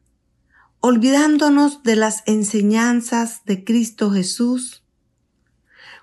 [0.82, 4.84] olvidándonos de las enseñanzas de Cristo Jesús.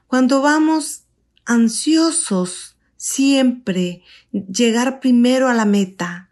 [0.07, 1.05] Cuando vamos
[1.45, 4.03] ansiosos siempre
[4.33, 6.26] llegar primero a la meta,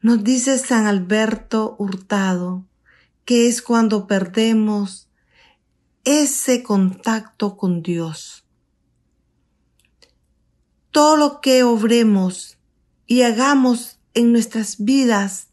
[0.00, 2.64] nos dice San Alberto Hurtado
[3.24, 5.08] que es cuando perdemos
[6.04, 8.44] ese contacto con Dios
[10.90, 12.58] todo lo que obremos
[13.06, 15.48] y hagamos en nuestras vidas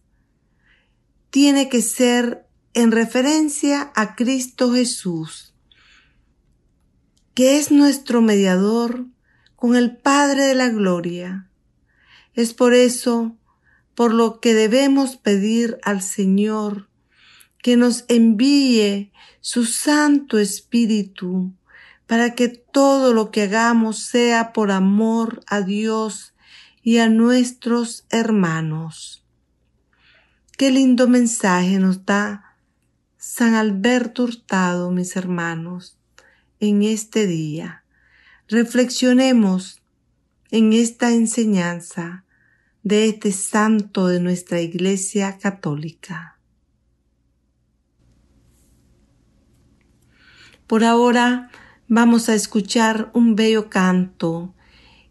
[1.29, 5.53] tiene que ser en referencia a Cristo Jesús,
[7.33, 9.05] que es nuestro mediador
[9.55, 11.49] con el Padre de la Gloria.
[12.33, 13.36] Es por eso
[13.97, 16.87] por lo que debemos pedir al Señor
[17.63, 21.51] que nos envíe su Santo Espíritu
[22.05, 26.35] para que todo lo que hagamos sea por amor a Dios
[26.83, 29.25] y a nuestros hermanos.
[30.59, 32.55] Qué lindo mensaje nos da
[33.17, 35.97] San Alberto Hurtado, mis hermanos,
[36.59, 37.83] en este día.
[38.47, 39.81] Reflexionemos
[40.51, 42.25] en esta enseñanza
[42.87, 46.37] de este santo de nuestra Iglesia Católica.
[50.67, 51.51] Por ahora
[51.89, 54.53] vamos a escuchar un bello canto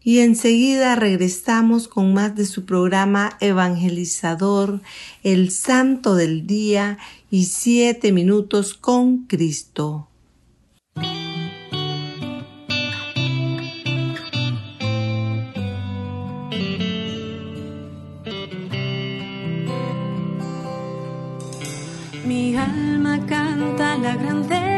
[0.03, 4.81] y enseguida regresamos con más de su programa evangelizador,
[5.21, 6.97] el Santo del Día
[7.29, 10.06] y siete minutos con Cristo.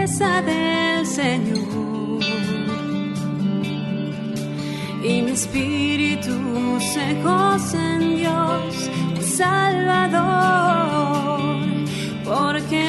[0.10, 2.20] Grandeza del Señor.
[5.04, 8.90] Y mi espíritu se goza en Dios,
[9.22, 10.30] Salvador,
[12.26, 12.89] porque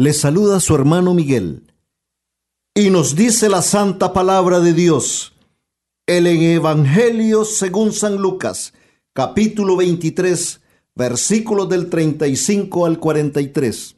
[0.00, 1.74] Le saluda su hermano Miguel.
[2.74, 5.34] Y nos dice la santa palabra de Dios.
[6.06, 8.72] El Evangelio según San Lucas,
[9.12, 10.62] capítulo 23,
[10.94, 13.96] versículos del 35 al 43.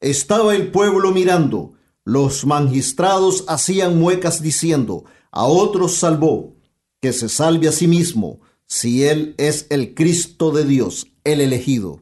[0.00, 1.74] Estaba el pueblo mirando,
[2.06, 6.56] los magistrados hacían muecas diciendo, a otros salvó,
[7.02, 12.01] que se salve a sí mismo, si él es el Cristo de Dios, el elegido.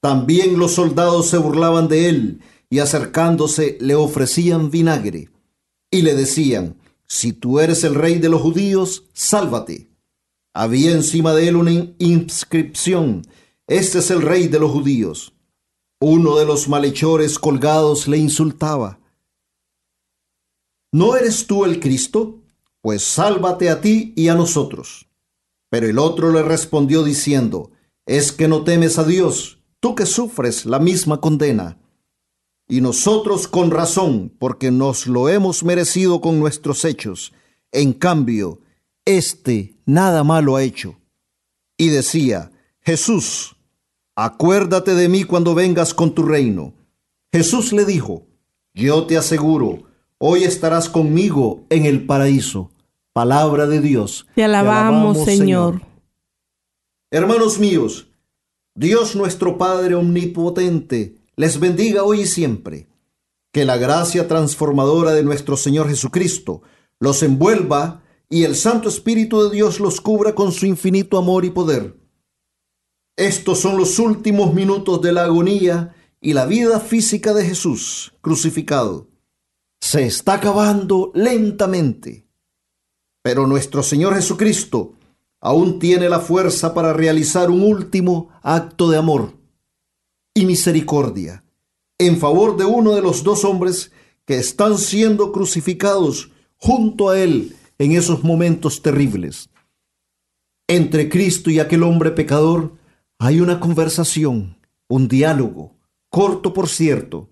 [0.00, 5.30] También los soldados se burlaban de él y acercándose le ofrecían vinagre
[5.90, 6.76] y le decían,
[7.06, 9.88] si tú eres el rey de los judíos, sálvate.
[10.54, 13.26] Había encima de él una inscripción.
[13.66, 15.34] Este es el rey de los judíos.
[16.00, 18.98] Uno de los malhechores colgados le insultaba.
[20.92, 22.42] ¿No eres tú el Cristo?
[22.80, 25.08] Pues sálvate a ti y a nosotros.
[25.70, 27.70] Pero el otro le respondió diciendo,
[28.06, 29.55] ¿es que no temes a Dios,
[29.86, 31.78] tú que sufres la misma condena?
[32.66, 37.32] Y nosotros con razón, porque nos lo hemos merecido con nuestros hechos.
[37.70, 38.58] En cambio,
[39.04, 40.96] éste nada malo ha hecho.
[41.76, 43.54] Y decía, Jesús,
[44.16, 46.74] acuérdate de mí cuando vengas con tu reino.
[47.32, 48.26] Jesús le dijo,
[48.74, 49.84] yo te aseguro,
[50.18, 52.72] hoy estarás conmigo en el paraíso.
[53.12, 54.26] Palabra de Dios.
[54.34, 55.80] Te alabamos, Señor.
[57.12, 58.08] Hermanos míos,
[58.76, 62.86] Dios nuestro Padre Omnipotente les bendiga hoy y siempre.
[63.52, 66.62] Que la gracia transformadora de nuestro Señor Jesucristo
[67.00, 71.50] los envuelva y el Santo Espíritu de Dios los cubra con su infinito amor y
[71.50, 71.96] poder.
[73.16, 79.08] Estos son los últimos minutos de la agonía y la vida física de Jesús crucificado.
[79.80, 82.26] Se está acabando lentamente
[83.26, 84.92] pero nuestro Señor Jesucristo
[85.46, 89.34] aún tiene la fuerza para realizar un último acto de amor
[90.34, 91.44] y misericordia
[92.00, 93.92] en favor de uno de los dos hombres
[94.24, 99.48] que están siendo crucificados junto a Él en esos momentos terribles.
[100.66, 102.72] Entre Cristo y aquel hombre pecador
[103.20, 105.76] hay una conversación, un diálogo,
[106.10, 107.30] corto por cierto,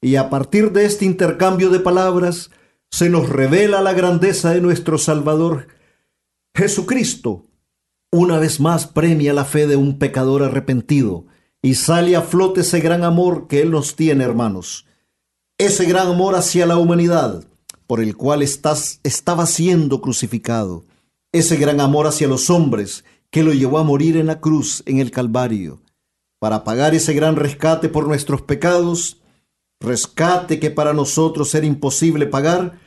[0.00, 2.50] y a partir de este intercambio de palabras,
[2.90, 5.68] se nos revela la grandeza de nuestro Salvador.
[6.54, 7.46] Jesucristo
[8.14, 11.24] una vez más premia la fe de un pecador arrepentido
[11.62, 14.86] y sale a flote ese gran amor que Él nos tiene, hermanos.
[15.56, 17.44] Ese gran amor hacia la humanidad
[17.86, 20.84] por el cual estás, estaba siendo crucificado.
[21.32, 24.98] Ese gran amor hacia los hombres que lo llevó a morir en la cruz, en
[24.98, 25.80] el Calvario,
[26.38, 29.22] para pagar ese gran rescate por nuestros pecados
[29.80, 32.78] rescate que para nosotros era imposible pagar,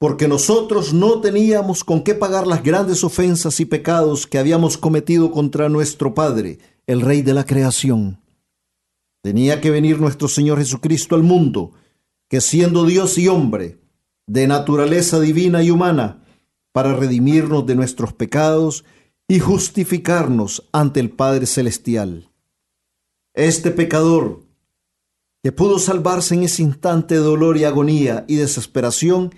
[0.00, 5.30] porque nosotros no teníamos con qué pagar las grandes ofensas y pecados que habíamos cometido
[5.30, 8.18] contra nuestro Padre, el Rey de la creación.
[9.22, 11.72] Tenía que venir nuestro Señor Jesucristo al mundo,
[12.30, 13.78] que siendo Dios y hombre,
[14.26, 16.24] de naturaleza divina y humana,
[16.72, 18.86] para redimirnos de nuestros pecados
[19.28, 22.30] y justificarnos ante el Padre Celestial.
[23.34, 24.46] Este pecador,
[25.42, 29.34] que pudo salvarse en ese instante de dolor y agonía y desesperación,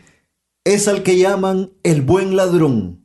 [0.64, 3.04] es al que llaman el buen ladrón,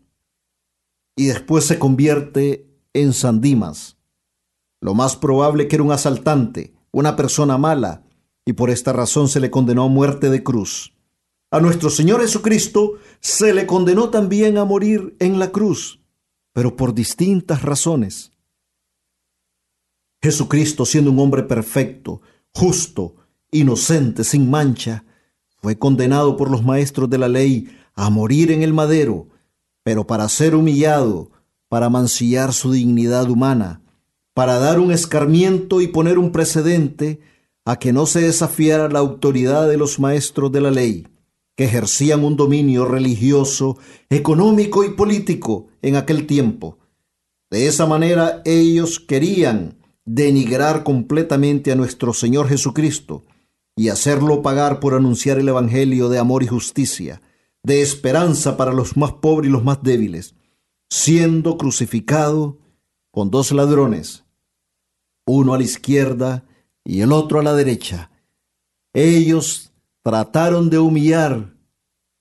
[1.16, 3.98] y después se convierte en Sandimas.
[4.80, 8.06] Lo más probable que era un asaltante, una persona mala,
[8.46, 10.94] y por esta razón se le condenó a muerte de cruz.
[11.50, 16.02] A nuestro Señor Jesucristo se le condenó también a morir en la cruz,
[16.54, 18.32] pero por distintas razones.
[20.22, 22.22] Jesucristo, siendo un hombre perfecto,
[22.54, 23.16] justo,
[23.50, 25.06] inocente, sin mancha,
[25.68, 29.28] fue condenado por los maestros de la ley a morir en el madero,
[29.84, 31.30] pero para ser humillado,
[31.68, 33.82] para mancillar su dignidad humana,
[34.34, 37.20] para dar un escarmiento y poner un precedente
[37.66, 41.06] a que no se desafiara la autoridad de los maestros de la ley,
[41.58, 43.78] que ejercían un dominio religioso,
[44.10, 46.78] económico y político en aquel tiempo.
[47.52, 53.26] De esa manera ellos querían denigrar completamente a nuestro Señor Jesucristo
[53.78, 57.22] y hacerlo pagar por anunciar el Evangelio de amor y justicia,
[57.64, 60.36] de esperanza para los más pobres y los más débiles,
[60.90, 62.58] siendo crucificado
[63.12, 64.26] con dos ladrones,
[65.28, 66.44] uno a la izquierda
[66.84, 68.10] y el otro a la derecha.
[68.94, 69.72] Ellos
[70.02, 71.54] trataron de humillar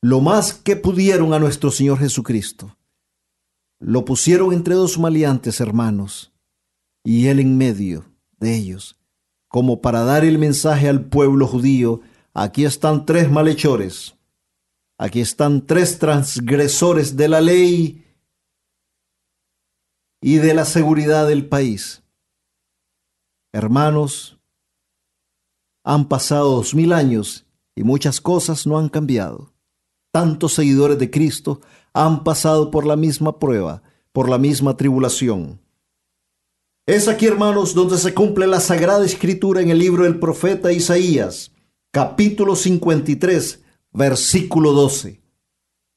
[0.02, 2.76] lo más que pudieron a nuestro Señor Jesucristo.
[3.78, 6.34] Lo pusieron entre dos maleantes hermanos
[7.02, 8.04] y él en medio
[8.38, 8.98] de ellos,
[9.56, 12.02] como para dar el mensaje al pueblo judío,
[12.34, 14.14] aquí están tres malhechores,
[14.98, 18.04] aquí están tres transgresores de la ley
[20.20, 22.02] y de la seguridad del país.
[23.50, 24.38] Hermanos,
[25.86, 29.54] han pasado dos mil años y muchas cosas no han cambiado.
[30.12, 31.62] Tantos seguidores de Cristo
[31.94, 33.82] han pasado por la misma prueba,
[34.12, 35.62] por la misma tribulación.
[36.86, 41.50] Es aquí, hermanos, donde se cumple la sagrada escritura en el libro del profeta Isaías,
[41.90, 43.60] capítulo 53,
[43.92, 45.20] versículo 12.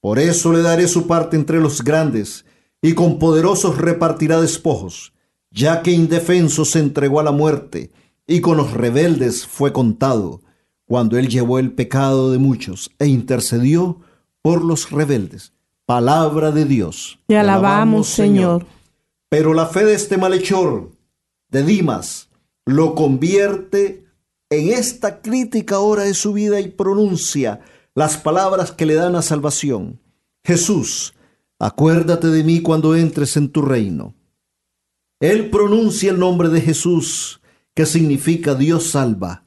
[0.02, 2.44] Por eso le daré su parte entre los grandes,
[2.82, 5.14] y con poderosos repartirá despojos,
[5.52, 7.92] ya que indefenso se entregó a la muerte,
[8.26, 10.42] y con los rebeldes fue contado,
[10.86, 14.00] cuando él llevó el pecado de muchos e intercedió
[14.42, 15.54] por los rebeldes.
[15.86, 17.20] Palabra de Dios.
[17.28, 18.66] Te alabamos, Señor.
[19.30, 20.92] Pero la fe de este malhechor,
[21.50, 22.30] de Dimas,
[22.66, 24.06] lo convierte
[24.50, 27.62] en esta crítica hora de su vida y pronuncia
[27.94, 30.02] las palabras que le dan a salvación.
[30.44, 31.14] Jesús,
[31.60, 34.16] acuérdate de mí cuando entres en tu reino.
[35.20, 37.42] Él pronuncia el nombre de Jesús,
[37.76, 39.44] que significa Dios salva,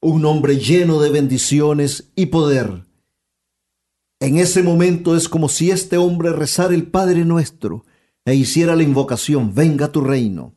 [0.00, 2.84] un nombre lleno de bendiciones y poder.
[4.20, 7.84] En ese momento es como si este hombre rezara el Padre nuestro
[8.24, 10.54] e hiciera la invocación, venga tu reino.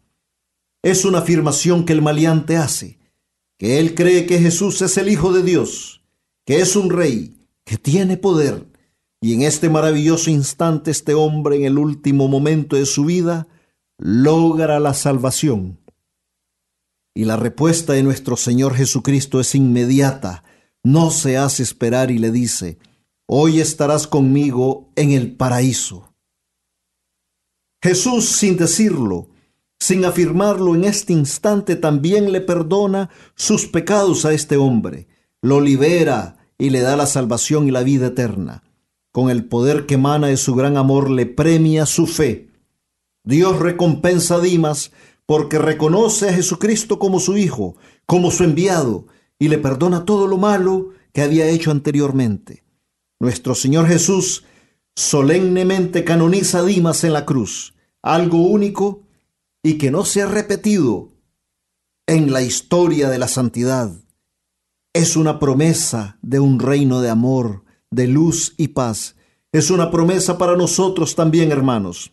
[0.84, 2.99] Es una afirmación que el maleante hace,
[3.57, 6.03] que él cree que Jesús es el Hijo de Dios,
[6.45, 8.68] que es un rey, que tiene poder.
[9.22, 13.47] Y en este maravilloso instante este hombre en el último momento de su vida
[13.99, 15.80] logra la salvación.
[17.14, 20.43] Y la respuesta de nuestro Señor Jesucristo es inmediata,
[20.84, 22.80] no se hace esperar y le dice,
[23.28, 26.11] hoy estarás conmigo en el paraíso.
[27.82, 29.30] Jesús, sin decirlo,
[29.80, 35.08] sin afirmarlo en este instante, también le perdona sus pecados a este hombre,
[35.42, 38.64] lo libera y le da la salvación y la vida eterna.
[39.12, 42.50] Con el poder que emana de su gran amor le premia su fe.
[43.24, 44.92] Dios recompensa a Dimas
[45.26, 47.76] porque reconoce a Jesucristo como su Hijo,
[48.06, 49.08] como su enviado,
[49.40, 52.64] y le perdona todo lo malo que había hecho anteriormente.
[53.20, 54.44] Nuestro Señor Jesús
[54.96, 59.04] solemnemente canoniza a Dimas en la cruz, algo único
[59.64, 61.10] y que no se ha repetido
[62.08, 63.92] en la historia de la santidad.
[64.94, 69.16] Es una promesa de un reino de amor, de luz y paz.
[69.52, 72.12] Es una promesa para nosotros también, hermanos.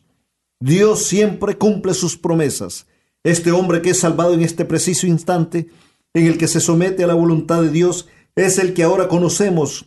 [0.60, 2.86] Dios siempre cumple sus promesas.
[3.24, 5.68] Este hombre que es salvado en este preciso instante,
[6.14, 8.06] en el que se somete a la voluntad de Dios,
[8.36, 9.86] es el que ahora conocemos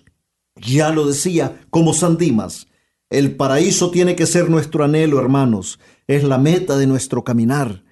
[0.56, 2.68] ya lo decía, como San Dimas,
[3.12, 7.84] el paraíso tiene que ser nuestro anhelo, hermanos, es la meta de nuestro caminar,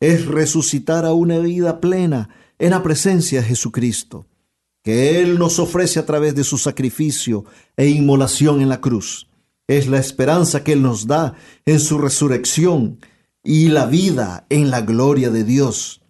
[0.00, 4.26] es resucitar a una vida plena en la presencia de Jesucristo,
[4.84, 7.46] que Él nos ofrece a través de su sacrificio
[7.78, 9.28] e inmolación en la cruz.
[9.66, 13.00] Es la esperanza que Él nos da en su resurrección
[13.42, 16.02] y la vida en la gloria de Dios.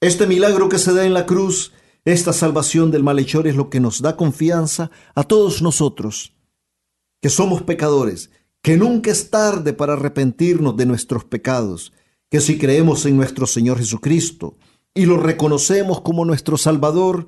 [0.00, 1.72] Este milagro que se da en la cruz
[2.04, 6.32] esta salvación del malhechor es lo que nos da confianza a todos nosotros,
[7.20, 8.30] que somos pecadores,
[8.62, 11.92] que nunca es tarde para arrepentirnos de nuestros pecados,
[12.30, 14.56] que si creemos en nuestro Señor Jesucristo
[14.94, 17.26] y lo reconocemos como nuestro Salvador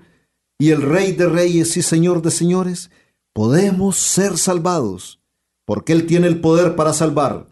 [0.59, 2.91] y el Rey de Reyes y Señor de Señores,
[3.33, 5.21] podemos ser salvados,
[5.65, 7.47] porque Él tiene el poder para salvar,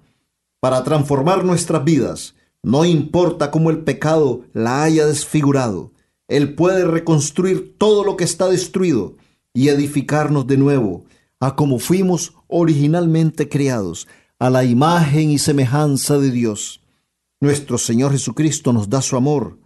[0.60, 5.92] para transformar nuestras vidas, no importa cómo el pecado la haya desfigurado.
[6.26, 9.16] Él puede reconstruir todo lo que está destruido
[9.54, 11.04] y edificarnos de nuevo
[11.40, 14.08] a como fuimos originalmente creados,
[14.38, 16.82] a la imagen y semejanza de Dios.
[17.40, 19.58] Nuestro Señor Jesucristo nos da su amor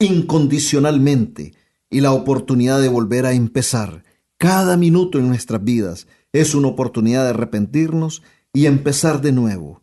[0.00, 1.54] incondicionalmente
[1.90, 4.04] y la oportunidad de volver a empezar.
[4.38, 8.22] Cada minuto en nuestras vidas es una oportunidad de arrepentirnos
[8.52, 9.82] y empezar de nuevo.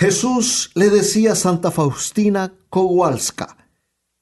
[0.00, 3.56] Jesús le decía a Santa Faustina Kowalska,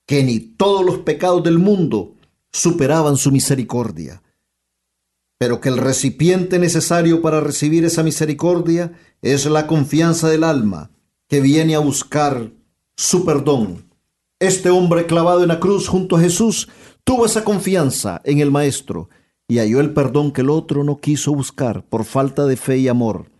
[0.07, 2.17] que ni todos los pecados del mundo
[2.51, 4.22] superaban su misericordia,
[5.43, 10.93] pero que el recipiente necesario para recibir esa misericordia es la confianza del alma
[11.27, 12.53] que viene a buscar
[12.97, 13.93] su perdón.
[14.39, 16.69] Este hombre clavado en la cruz junto a Jesús
[17.03, 19.09] tuvo esa confianza en el Maestro
[19.49, 22.87] y halló el perdón que el otro no quiso buscar por falta de fe y
[22.87, 23.33] amor.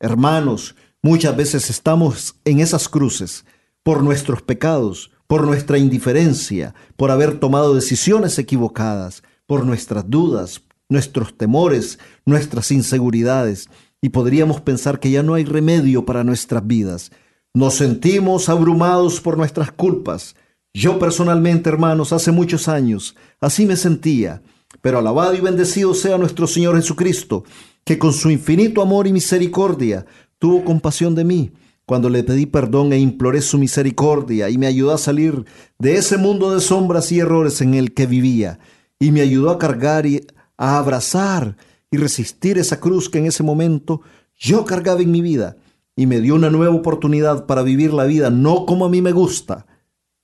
[0.00, 3.46] Hermanos, muchas veces estamos en esas cruces
[3.82, 11.36] por nuestros pecados, por nuestra indiferencia, por haber tomado decisiones equivocadas, por nuestras dudas, nuestros
[11.36, 13.68] temores, nuestras inseguridades,
[14.00, 17.10] y podríamos pensar que ya no hay remedio para nuestras vidas.
[17.54, 20.36] Nos sentimos abrumados por nuestras culpas.
[20.72, 24.42] Yo personalmente, hermanos, hace muchos años, así me sentía,
[24.80, 27.44] pero alabado y bendecido sea nuestro Señor Jesucristo,
[27.84, 30.06] que con su infinito amor y misericordia
[30.38, 31.52] tuvo compasión de mí
[31.88, 35.46] cuando le pedí perdón e imploré su misericordia y me ayudó a salir
[35.78, 38.58] de ese mundo de sombras y errores en el que vivía,
[39.00, 40.26] y me ayudó a cargar y
[40.58, 41.56] a abrazar
[41.90, 44.02] y resistir esa cruz que en ese momento
[44.36, 45.56] yo cargaba en mi vida,
[45.98, 49.10] y me dio una nueva oportunidad para vivir la vida no como a mí me
[49.10, 49.66] gusta,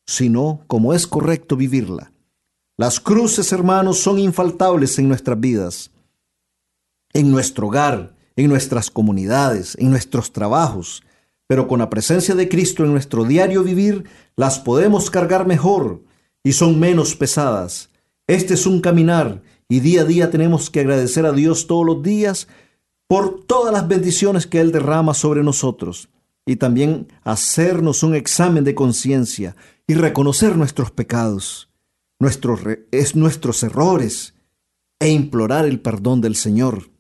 [0.07, 2.13] sino como es correcto vivirla.
[2.77, 5.91] Las cruces, hermanos, son infaltables en nuestras vidas,
[7.13, 11.03] en nuestro hogar, en nuestras comunidades, en nuestros trabajos,
[11.49, 14.05] pero con la presencia de Cristo en nuestro diario vivir
[14.37, 16.03] las podemos cargar mejor
[16.45, 17.91] y son menos pesadas.
[18.29, 22.03] Este es un caminar y día a día tenemos que agradecer a Dios todos los
[22.03, 22.49] días
[23.07, 26.09] por todas las bendiciones que Él derrama sobre nosotros
[26.47, 29.57] y también hacernos un examen de conciencia
[29.87, 31.71] y reconocer nuestros pecados,
[32.19, 32.61] nuestros,
[32.91, 34.35] es nuestros errores
[34.99, 36.91] e implorar el perdón del Señor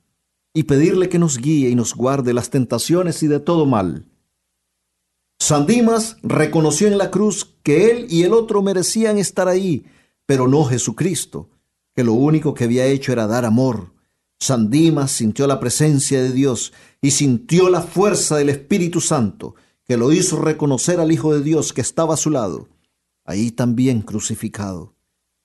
[0.54, 4.06] y pedirle que nos guíe y nos guarde las tentaciones y de todo mal.
[5.38, 9.84] San Dimas reconoció en la cruz que él y el otro merecían estar ahí,
[10.26, 11.50] pero no Jesucristo,
[11.94, 13.92] que lo único que había hecho era dar amor.
[14.38, 19.96] San Dimas sintió la presencia de Dios y sintió la fuerza del Espíritu Santo, que
[19.96, 22.68] lo hizo reconocer al Hijo de Dios que estaba a su lado,
[23.24, 24.94] ahí también crucificado.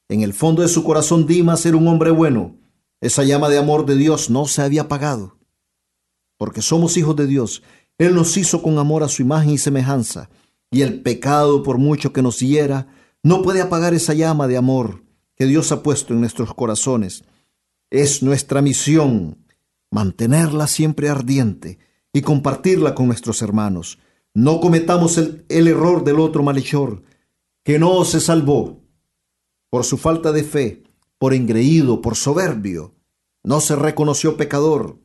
[0.08, 2.56] En el fondo de su corazón Dimas era un hombre bueno.
[3.02, 5.38] Esa llama de amor de Dios no se había apagado.
[6.38, 7.62] Porque somos hijos de Dios
[8.00, 10.30] él nos hizo con amor a su imagen y semejanza,
[10.72, 12.88] y el pecado, por mucho que nos hiera,
[13.22, 15.04] no puede apagar esa llama de amor
[15.40, 17.24] que Dios ha puesto en nuestros corazones.
[17.90, 19.38] Es nuestra misión
[19.90, 21.80] mantenerla siempre ardiente
[22.12, 24.00] y compartirla con nuestros hermanos.
[24.34, 27.04] No cometamos el, error del otro malhechor,
[27.64, 28.82] que no se salvó
[29.70, 30.84] por su falta de fe,
[31.18, 32.94] por engreído, por soberbio.
[33.42, 35.00] No se reconoció pecador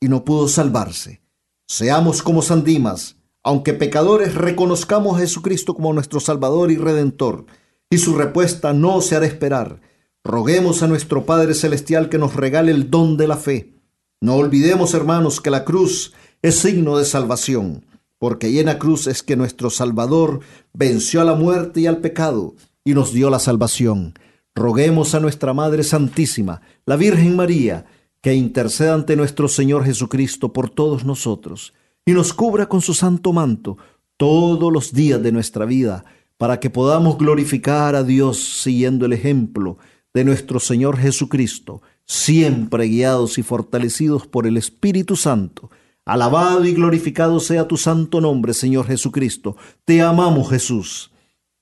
[0.00, 1.20] y no pudo salvarse.
[1.68, 7.44] Seamos como San Dimas, aunque pecadores reconozcamos a Jesucristo como nuestro Salvador y Redentor,
[7.90, 9.80] y su respuesta no se hará esperar.
[10.24, 13.74] Roguemos a nuestro Padre Celestial que nos regale el don de la fe.
[14.20, 16.12] No olvidemos, hermanos, que la cruz
[16.42, 17.84] es signo de salvación,
[18.18, 20.40] porque la cruz es que nuestro Salvador
[20.72, 22.54] venció a la muerte y al pecado
[22.84, 24.14] y nos dio la salvación.
[24.54, 27.86] Roguemos a nuestra Madre Santísima, la Virgen María,
[28.20, 31.74] que interceda ante nuestro Señor Jesucristo por todos nosotros
[32.06, 33.76] y nos cubra con su santo manto
[34.16, 36.04] todos los días de nuestra vida,
[36.44, 39.78] para que podamos glorificar a Dios siguiendo el ejemplo
[40.12, 45.70] de nuestro Señor Jesucristo, siempre guiados y fortalecidos por el Espíritu Santo.
[46.04, 49.56] Alabado y glorificado sea tu santo nombre, Señor Jesucristo.
[49.86, 51.12] Te amamos, Jesús.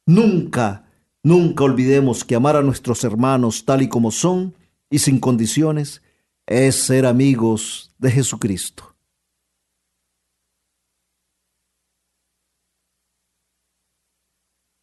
[0.04, 0.90] Nunca,
[1.22, 4.56] nunca olvidemos que amar a nuestros hermanos tal y como son
[4.90, 6.02] y sin condiciones
[6.44, 8.91] es ser amigos de Jesucristo.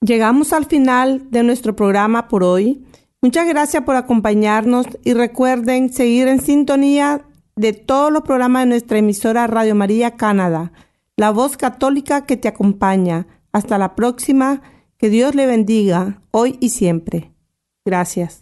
[0.02, 2.86] Llegamos al final de nuestro programa por hoy.
[3.22, 7.26] Muchas gracias por acompañarnos y recuerden seguir en sintonía
[7.58, 10.72] de todos los programas de nuestra emisora Radio María Canadá,
[11.18, 13.28] la voz católica que te acompaña.
[13.52, 14.62] Hasta la próxima.
[14.98, 17.32] Que Dios le bendiga hoy y siempre.
[17.86, 18.42] Gracias.